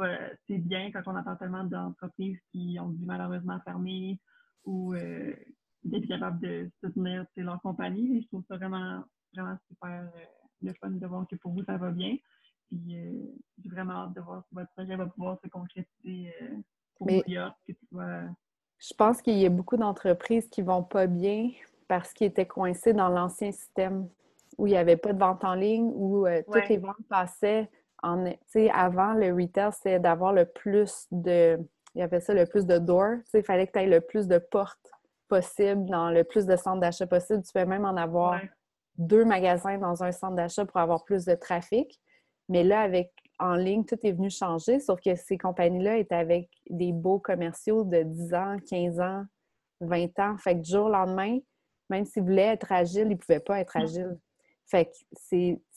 [0.48, 4.20] c'est bien quand on entend tellement d'entreprises qui ont dû malheureusement fermer
[4.66, 5.34] ou euh,
[5.84, 8.18] d'être capables de soutenir leur compagnie.
[8.18, 9.04] Et je trouve ça vraiment,
[9.36, 10.20] vraiment super euh,
[10.64, 12.18] le fun de voir que pour vous, ça va bien.
[12.68, 13.12] Puis euh,
[13.62, 16.34] j'ai vraiment hâte de voir si votre projet va pouvoir se concrétiser
[16.96, 21.52] pour Mais Je pense qu'il y a beaucoup d'entreprises qui vont pas bien
[21.88, 24.10] parce qu'ils étaient coincés dans l'ancien système
[24.58, 27.70] où il n'y avait pas de vente en ligne, où toutes les ventes passaient
[28.06, 28.26] en.
[28.74, 31.60] Avant, le retail, c'est d'avoir le plus de.
[31.96, 33.18] Il y avait ça le plus de doors.
[33.34, 34.92] Il fallait que tu aies le plus de portes
[35.28, 37.42] possible dans le plus de centres d'achat possible.
[37.44, 38.40] Tu peux même en avoir
[38.98, 42.00] deux magasins dans un centre d'achat pour avoir plus de trafic.
[42.50, 46.50] Mais là, avec en ligne, tout est venu changer, sauf que ces compagnies-là étaient avec
[46.70, 49.24] des beaux commerciaux de 10 ans, 15 ans,
[49.82, 50.38] 20 ans.
[50.38, 51.38] Fait que du jour au lendemain,
[51.90, 54.18] même s'ils voulaient être agiles, ils ne pouvaient pas être agiles.
[54.68, 54.92] Fait que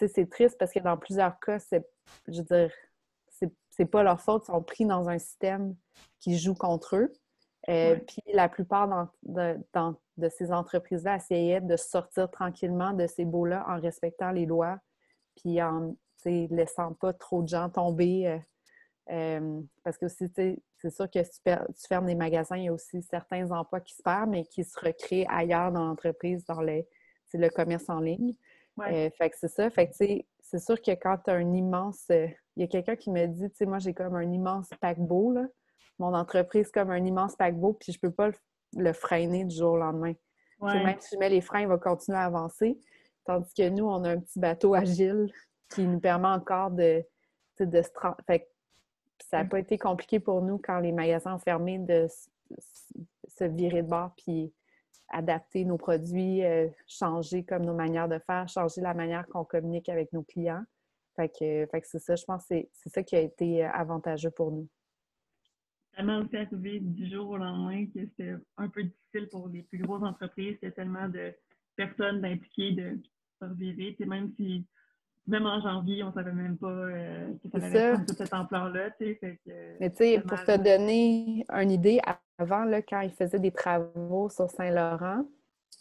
[0.07, 1.87] c'est triste parce que dans plusieurs cas, c'est,
[2.27, 2.73] je veux dire,
[3.71, 5.77] c'est pas leur faute, ils sont pris dans un système
[6.19, 7.13] qui joue contre eux.
[7.69, 9.57] Euh, puis la plupart de,
[10.17, 14.79] de ces entreprises-là essayaient de sortir tranquillement de ces baux-là en respectant les lois,
[15.37, 18.27] puis en laissant pas trop de gens tomber.
[18.27, 18.39] Euh,
[19.11, 22.73] euh, parce que aussi, c'est sûr que si tu, fermes des magasins, il y a
[22.73, 26.85] aussi certains emplois qui se perdent, mais qui se recréent ailleurs dans l'entreprise, dans le,
[27.33, 28.35] le commerce en ligne.
[28.81, 29.71] Euh, fait que c'est ça.
[29.71, 32.05] Fait que c'est sûr que quand tu as un immense.
[32.09, 35.33] il y a quelqu'un qui me dit, tu sais, moi j'ai comme un immense paquebot,
[35.33, 35.47] là.
[35.99, 38.31] Mon entreprise comme un immense paquebot, puis je peux pas
[38.77, 40.13] le, freiner du jour au lendemain.
[40.63, 42.79] Même si je mets les freins, il va continuer à avancer.
[43.25, 45.31] Tandis que nous, on a un petit bateau agile
[45.71, 47.05] qui nous permet encore de,
[47.61, 47.89] de se...
[48.27, 48.49] Fait
[49.29, 52.07] ça n'a pas été compliqué pour nous quand les magasins ont fermé de
[53.29, 54.53] se virer de bord puis
[55.11, 59.89] adapter nos produits, euh, changer comme nos manières de faire, changer la manière qu'on communique
[59.89, 60.65] avec nos clients.
[61.17, 64.53] Fait que, c'est ça, je pense que c'est ça qui a été euh, avantageux pour
[64.53, 64.69] nous.
[65.97, 69.79] Tellement aussi arrivé du jour au lendemain que c'était un peu difficile pour les plus
[69.79, 70.57] grosses entreprises.
[70.63, 71.35] Il y a tellement de
[71.75, 73.01] personnes impliquées de
[73.41, 73.97] se revirer.
[74.07, 74.65] Même si
[75.29, 78.91] même en janvier, on savait même pas euh, que ça allait prendre toute cette ampleur-là,
[78.99, 79.21] sais.
[79.79, 82.01] Mais tu sais, pour te donner une idée,
[82.39, 85.25] avant, là, quand ils faisaient des travaux sur Saint-Laurent,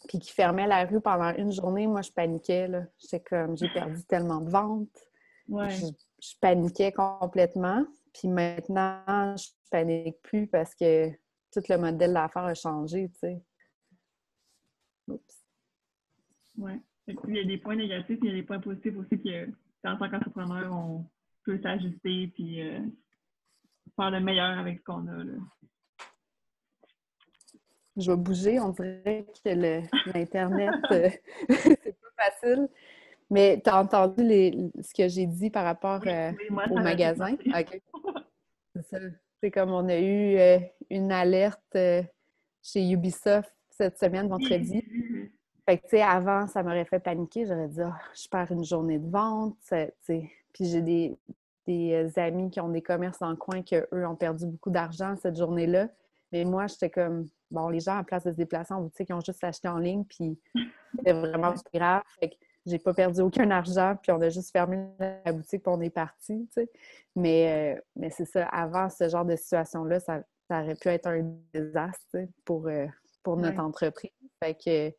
[0.06, 2.70] puis qu'ils fermaient la rue pendant une journée, moi, je paniquais.
[2.98, 5.08] J'étais comme, j'ai perdu tellement de ventes.
[5.48, 7.84] Je, paniquais complètement.
[8.12, 11.10] Puis maintenant, je panique plus parce que
[11.52, 13.42] tout le modèle de l'affaire a changé, tu sais.
[15.08, 15.44] Oups.
[16.58, 16.80] Ouais.
[17.08, 19.46] Il y a des points négatifs, il y a des points positifs aussi que,
[19.84, 21.06] en tant qu'entrepreneur, on
[21.44, 22.80] peut s'ajuster puis euh,
[23.96, 25.24] faire le meilleur avec ce qu'on a.
[25.24, 25.32] Là.
[27.96, 31.08] Je vais bouger, on dirait que l'Internet, euh,
[31.48, 32.68] c'est pas facile.
[33.30, 36.32] Mais tu as entendu les, ce que j'ai dit par rapport euh,
[36.70, 37.36] au magasin?
[38.74, 38.98] C'est ça.
[39.40, 40.38] C'est comme on a eu
[40.90, 41.76] une alerte
[42.62, 44.82] chez Ubisoft cette semaine, vendredi.
[45.68, 47.44] Fait que, tu sais, avant, ça m'aurait fait paniquer.
[47.44, 50.30] J'aurais dit, oh, je perds une journée de vente, tu sais.
[50.54, 51.18] Puis j'ai des,
[51.66, 54.70] des, euh, amis qui ont des commerces dans le coin qui, eux, ont perdu beaucoup
[54.70, 55.90] d'argent cette journée-là.
[56.32, 59.12] Mais moi, j'étais comme, bon, les gens, en place de se déplacer en boutique, ils
[59.12, 60.40] ont juste acheté en ligne, puis
[60.96, 62.02] c'était vraiment grave.
[62.18, 65.74] Fait que j'ai pas perdu aucun argent, puis on a juste fermé la boutique, puis
[65.74, 66.70] on est parti, tu sais.
[67.14, 71.08] Mais, euh, mais c'est ça, avant ce genre de situation-là, ça, ça, aurait pu être
[71.08, 72.86] un désastre pour, euh,
[73.22, 74.12] pour notre entreprise.
[74.42, 74.94] Fait que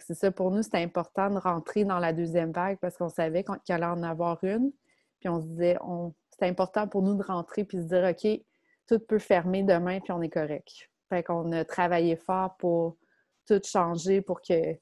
[0.00, 3.44] c'est ça, pour nous, c'était important de rentrer dans la deuxième vague parce qu'on savait
[3.44, 4.72] qu'il allait en avoir une.
[5.20, 5.78] Puis on se disait,
[6.30, 8.40] c'était important pour nous de rentrer puis se dire, OK,
[8.88, 10.90] tout peut fermer demain puis on est correct.
[11.08, 12.96] Fait qu'on a travaillé fort pour
[13.46, 14.78] tout changer pour que,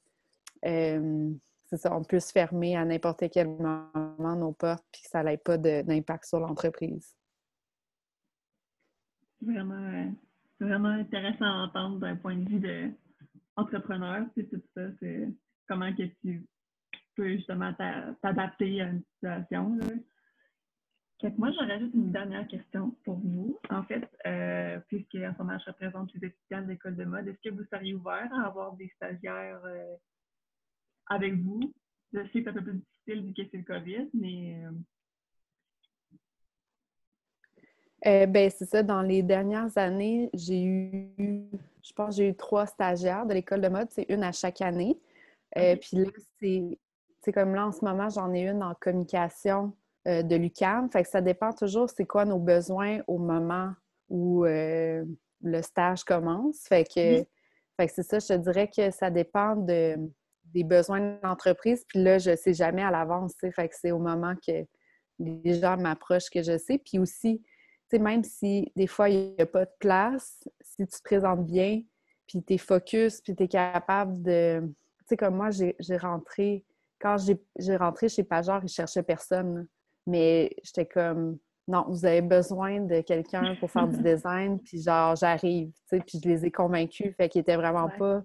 [0.65, 1.31] euh,
[1.73, 5.57] ça, on puisse fermer à n'importe quel moment nos portes puis que ça n'ait pas
[5.57, 7.15] d'impact sur l'entreprise.
[9.41, 10.09] Vraiment, euh,
[10.59, 12.91] vraiment intéressant à entendre d'un point de vue de
[13.55, 15.27] entrepreneur, c'est tout ça, c'est
[15.67, 16.45] comment que tu
[17.15, 17.73] peux justement
[18.21, 19.77] t'adapter à une situation.
[21.37, 23.59] moi, j'aurais juste une dernière question pour vous.
[23.69, 27.27] En fait, euh, puisque en ce moment, je représente les étudiants de l'école de mode,
[27.27, 29.95] est-ce que vous seriez ouvert à avoir des stagiaires euh,
[31.07, 31.73] avec vous?
[32.13, 34.71] Je sais que c'est un peu plus difficile vu que c'est le COVID, mais euh,
[38.05, 38.81] euh, ben, c'est ça.
[38.83, 41.49] Dans les dernières années, j'ai eu,
[41.83, 43.87] je pense, j'ai eu trois stagiaires de l'école de mode.
[43.91, 44.99] C'est une à chaque année.
[45.57, 46.77] Euh, puis là,
[47.21, 49.73] c'est comme là, en ce moment, j'en ai une en communication
[50.07, 50.89] euh, de l'UCAM.
[50.89, 53.73] Fait que ça dépend toujours c'est quoi nos besoins au moment
[54.09, 56.67] où le stage commence.
[56.67, 57.25] Fait que,
[57.77, 59.95] fait que c'est ça, je te dirais que ça dépend de,
[60.53, 61.85] des besoins de l'entreprise.
[61.87, 63.33] Puis là, je ne sais jamais à l'avance.
[63.39, 64.65] Fait que c'est au moment que
[65.19, 66.77] les gens m'approchent que je sais.
[66.77, 67.41] Puis aussi,
[67.99, 71.81] même si des fois il n'y a pas de place, si tu te présentes bien,
[72.27, 74.61] puis tu es focus, puis tu es capable de.
[74.61, 76.63] Tu sais, comme moi, j'ai rentré.
[76.99, 79.67] Quand j'ai rentré chez Pajor, ils cherchaient personne.
[80.07, 85.15] Mais j'étais comme, non, vous avez besoin de quelqu'un pour faire du design, puis genre,
[85.15, 88.23] j'arrive, tu sais, puis je les ai convaincus, fait qu'ils n'étaient vraiment pas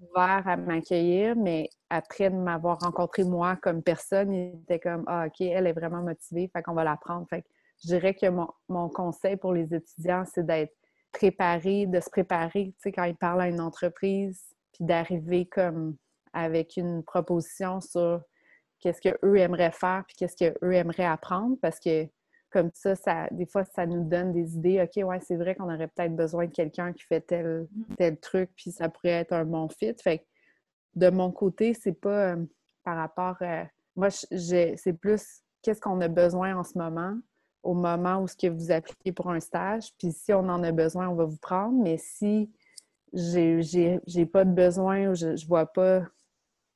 [0.00, 5.26] ouverts à m'accueillir, mais après de m'avoir rencontré moi comme personne, ils étaient comme, ah,
[5.26, 7.26] OK, elle est vraiment motivée, fait qu'on va la prendre.
[7.28, 7.44] Fait
[7.82, 10.74] je dirais que mon, conseil pour les étudiants, c'est d'être
[11.12, 15.96] préparé, de se préparer, tu sais, quand ils parlent à une entreprise, puis d'arriver comme
[16.32, 18.20] avec une proposition sur
[18.80, 22.06] qu'est-ce qu'eux aimeraient faire, puis qu'est-ce qu'eux aimeraient apprendre, parce que
[22.50, 24.80] comme ça, ça, des fois, ça nous donne des idées.
[24.80, 27.66] OK, ouais, c'est vrai qu'on aurait peut-être besoin de quelqu'un qui fait tel,
[27.98, 29.94] tel truc, puis ça pourrait être un bon fit.
[30.02, 30.24] Fait que
[30.94, 32.44] de mon côté, c'est pas euh,
[32.84, 33.66] par rapport à.
[33.94, 37.16] Moi, c'est plus qu'est-ce qu'on a besoin en ce moment,
[37.66, 39.92] au moment où ce que vous appliquez pour un stage.
[39.98, 41.82] Puis si on en a besoin, on va vous prendre.
[41.82, 42.50] Mais si
[43.12, 46.02] j'ai pas de besoin ou je, ne vois pas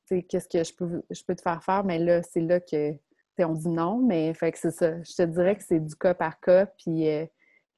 [0.09, 2.92] qu'est-ce que je peux, je peux te faire faire, mais là, c'est là que
[3.38, 3.98] on dit non.
[3.98, 5.03] Mais fait que c'est ça.
[5.03, 6.66] Je te dirais que c'est du cas par cas.
[6.66, 7.26] Puis euh,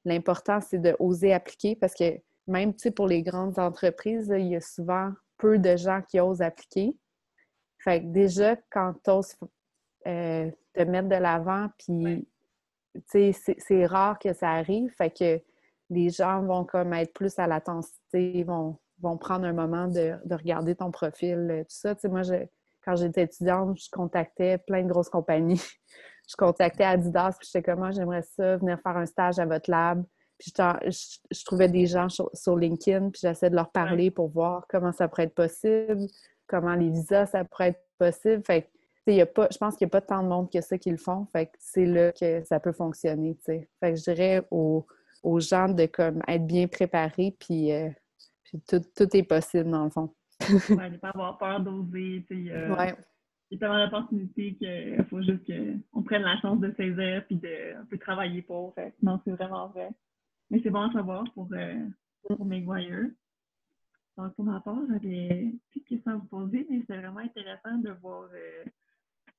[0.05, 4.61] l'important, c'est de oser appliquer parce que même pour les grandes entreprises, il y a
[4.61, 6.97] souvent peu de gens qui osent appliquer.
[7.79, 9.35] Fait que déjà, quand tu oses
[10.07, 12.27] euh, te mettre de l'avant, puis
[13.07, 14.91] c'est rare que ça arrive.
[14.97, 15.41] Fait que
[15.89, 20.75] les gens vont comme être plus à l'intensité, vont, vont prendre un moment de, regarder
[20.75, 21.95] ton profil, euh, tout ça.
[22.05, 22.21] moi,
[22.83, 25.61] quand j'étais étudiante, je contactais plein de grosses compagnies.
[26.29, 29.45] je contactais Adidas, puis j'étais comme, moi, ah, j'aimerais ça, venir faire un stage à
[29.45, 30.03] votre lab.
[30.37, 34.91] Puis je, trouvais des gens sur, LinkedIn, puis j'essayais de leur parler pour voir comment
[34.91, 36.01] ça pourrait être possible,
[36.47, 38.43] comment les visas, ça pourrait être possible.
[38.45, 38.69] Fait
[39.05, 41.25] pas, je pense qu'il n'y a pas tant de monde que ça qui le font.
[41.31, 43.37] Fait que c'est là que ça peut fonctionner.
[43.45, 44.85] Fait que je dirais aux,
[45.39, 47.89] gens de comme être bien préparés, puis, euh,
[48.67, 50.13] tout, est possible dans le fond.
[50.69, 52.25] ouais, de pas avoir peur d'oser.
[52.29, 52.95] Il y, y a
[53.59, 58.73] tellement d'opportunités qu'il faut juste qu'on prenne la chance de saisir puis de travailler pour.
[58.75, 58.93] Fait.
[59.01, 59.89] Non, c'est vraiment vrai.
[60.49, 61.87] Mais c'est bon à savoir pour, euh,
[62.27, 63.09] pour mes voyeurs.
[64.17, 67.77] Donc, pour ma part, j'avais plus de questions à vous poser, mais c'est vraiment intéressant
[67.77, 68.63] de voir euh,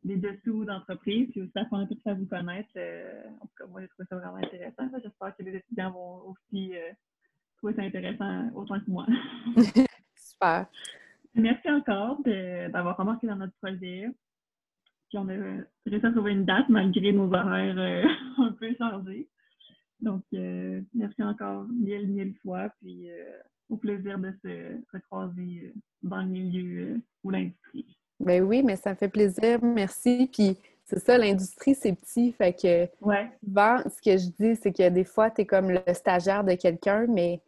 [0.05, 2.69] les dessous d'entreprise, puis aussi apprendre tout ça à vous connaître.
[2.77, 4.89] Euh, en tout cas, moi, j'ai trouvé ça vraiment intéressant.
[5.03, 6.93] J'espère que les étudiants vont aussi euh,
[7.57, 9.07] trouver ça intéressant autant que moi.
[10.15, 10.67] Super.
[11.35, 14.09] Merci encore d'avoir remarqué dans notre projet.
[15.09, 18.05] Puis on a réussi à trouver une date malgré nos horaires euh,
[18.39, 19.29] un peu chargés.
[20.01, 22.69] Donc, merci encore mille, mille fois.
[22.81, 23.09] Puis
[23.71, 27.97] au plaisir de se recroiser dans le milieu ou l'industrie.
[28.21, 29.59] Ben oui, mais ça me fait plaisir.
[29.63, 30.29] Merci.
[30.33, 32.33] Puis c'est ça, l'industrie, c'est petit.
[32.33, 33.31] Fait que ouais.
[33.45, 36.55] souvent, ce que je dis, c'est que des fois, tu es comme le stagiaire de
[36.55, 37.41] quelqu'un, mais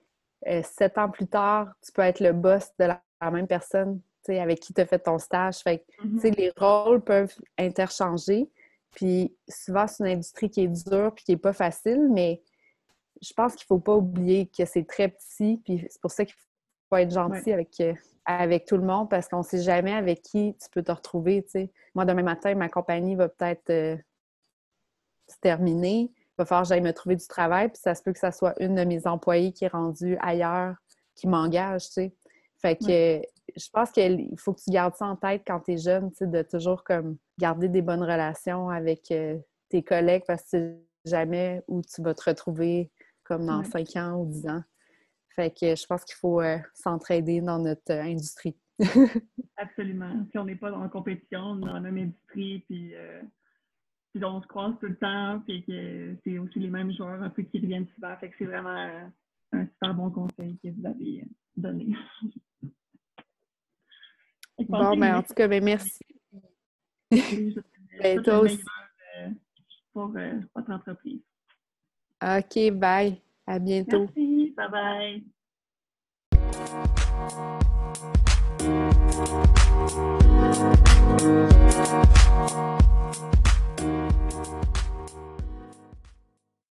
[0.46, 4.60] euh, sept ans plus tard, tu peux être le boss de la, même personne avec
[4.60, 5.58] qui tu as fait ton stage.
[5.58, 6.36] Fait que, mm-hmm.
[6.36, 8.50] les rôles peuvent interchanger.
[8.90, 12.42] Puis souvent, c'est une industrie qui est dure puis qui n'est pas facile, mais
[13.22, 15.60] je pense qu'il ne faut pas oublier que c'est très petit.
[15.64, 16.34] Puis c'est pour ça qu'il
[16.88, 20.22] faut être gentil avec, euh, avec tout le monde parce qu'on ne sait jamais avec
[20.22, 21.44] qui tu peux te retrouver.
[21.94, 23.96] Moi, demain matin, ma compagnie va peut-être euh,
[25.28, 26.10] se terminer.
[26.12, 28.32] Il va falloir que j'aille me trouver du travail, puis ça se peut que ça
[28.32, 30.74] soit une de mes employés qui est rendue ailleurs,
[31.14, 31.84] qui m'engage.
[32.58, 33.22] Fait que
[33.56, 36.42] je pense qu'il faut que tu gardes ça en tête quand tu es jeune, de
[36.42, 42.02] toujours comme garder des bonnes relations avec euh, tes collègues parce que jamais où tu
[42.02, 42.90] vas te retrouver
[43.24, 44.62] comme dans 5 ans ou 10 ans.
[45.36, 48.56] Fait que je pense qu'il faut euh, s'entraider dans notre euh, industrie.
[49.58, 50.26] Absolument.
[50.30, 53.22] Si on n'est pas en compétition dans la même industrie, euh,
[54.14, 57.28] puis, on se croise tout le temps, puis que c'est aussi les mêmes joueurs un
[57.28, 58.16] peu qui reviennent souvent.
[58.16, 59.10] Fait que c'est vraiment
[59.52, 61.24] un super bon conseil que vous avez
[61.54, 61.94] donné.
[64.68, 66.00] bon, ben, en tout cas, ben, merci.
[67.10, 68.64] ben, toi aussi.
[69.92, 71.20] Pour votre entreprise.
[72.22, 73.20] OK, bye.
[73.46, 74.08] À bientôt.
[74.16, 74.54] Merci.
[74.56, 75.22] Bye bye.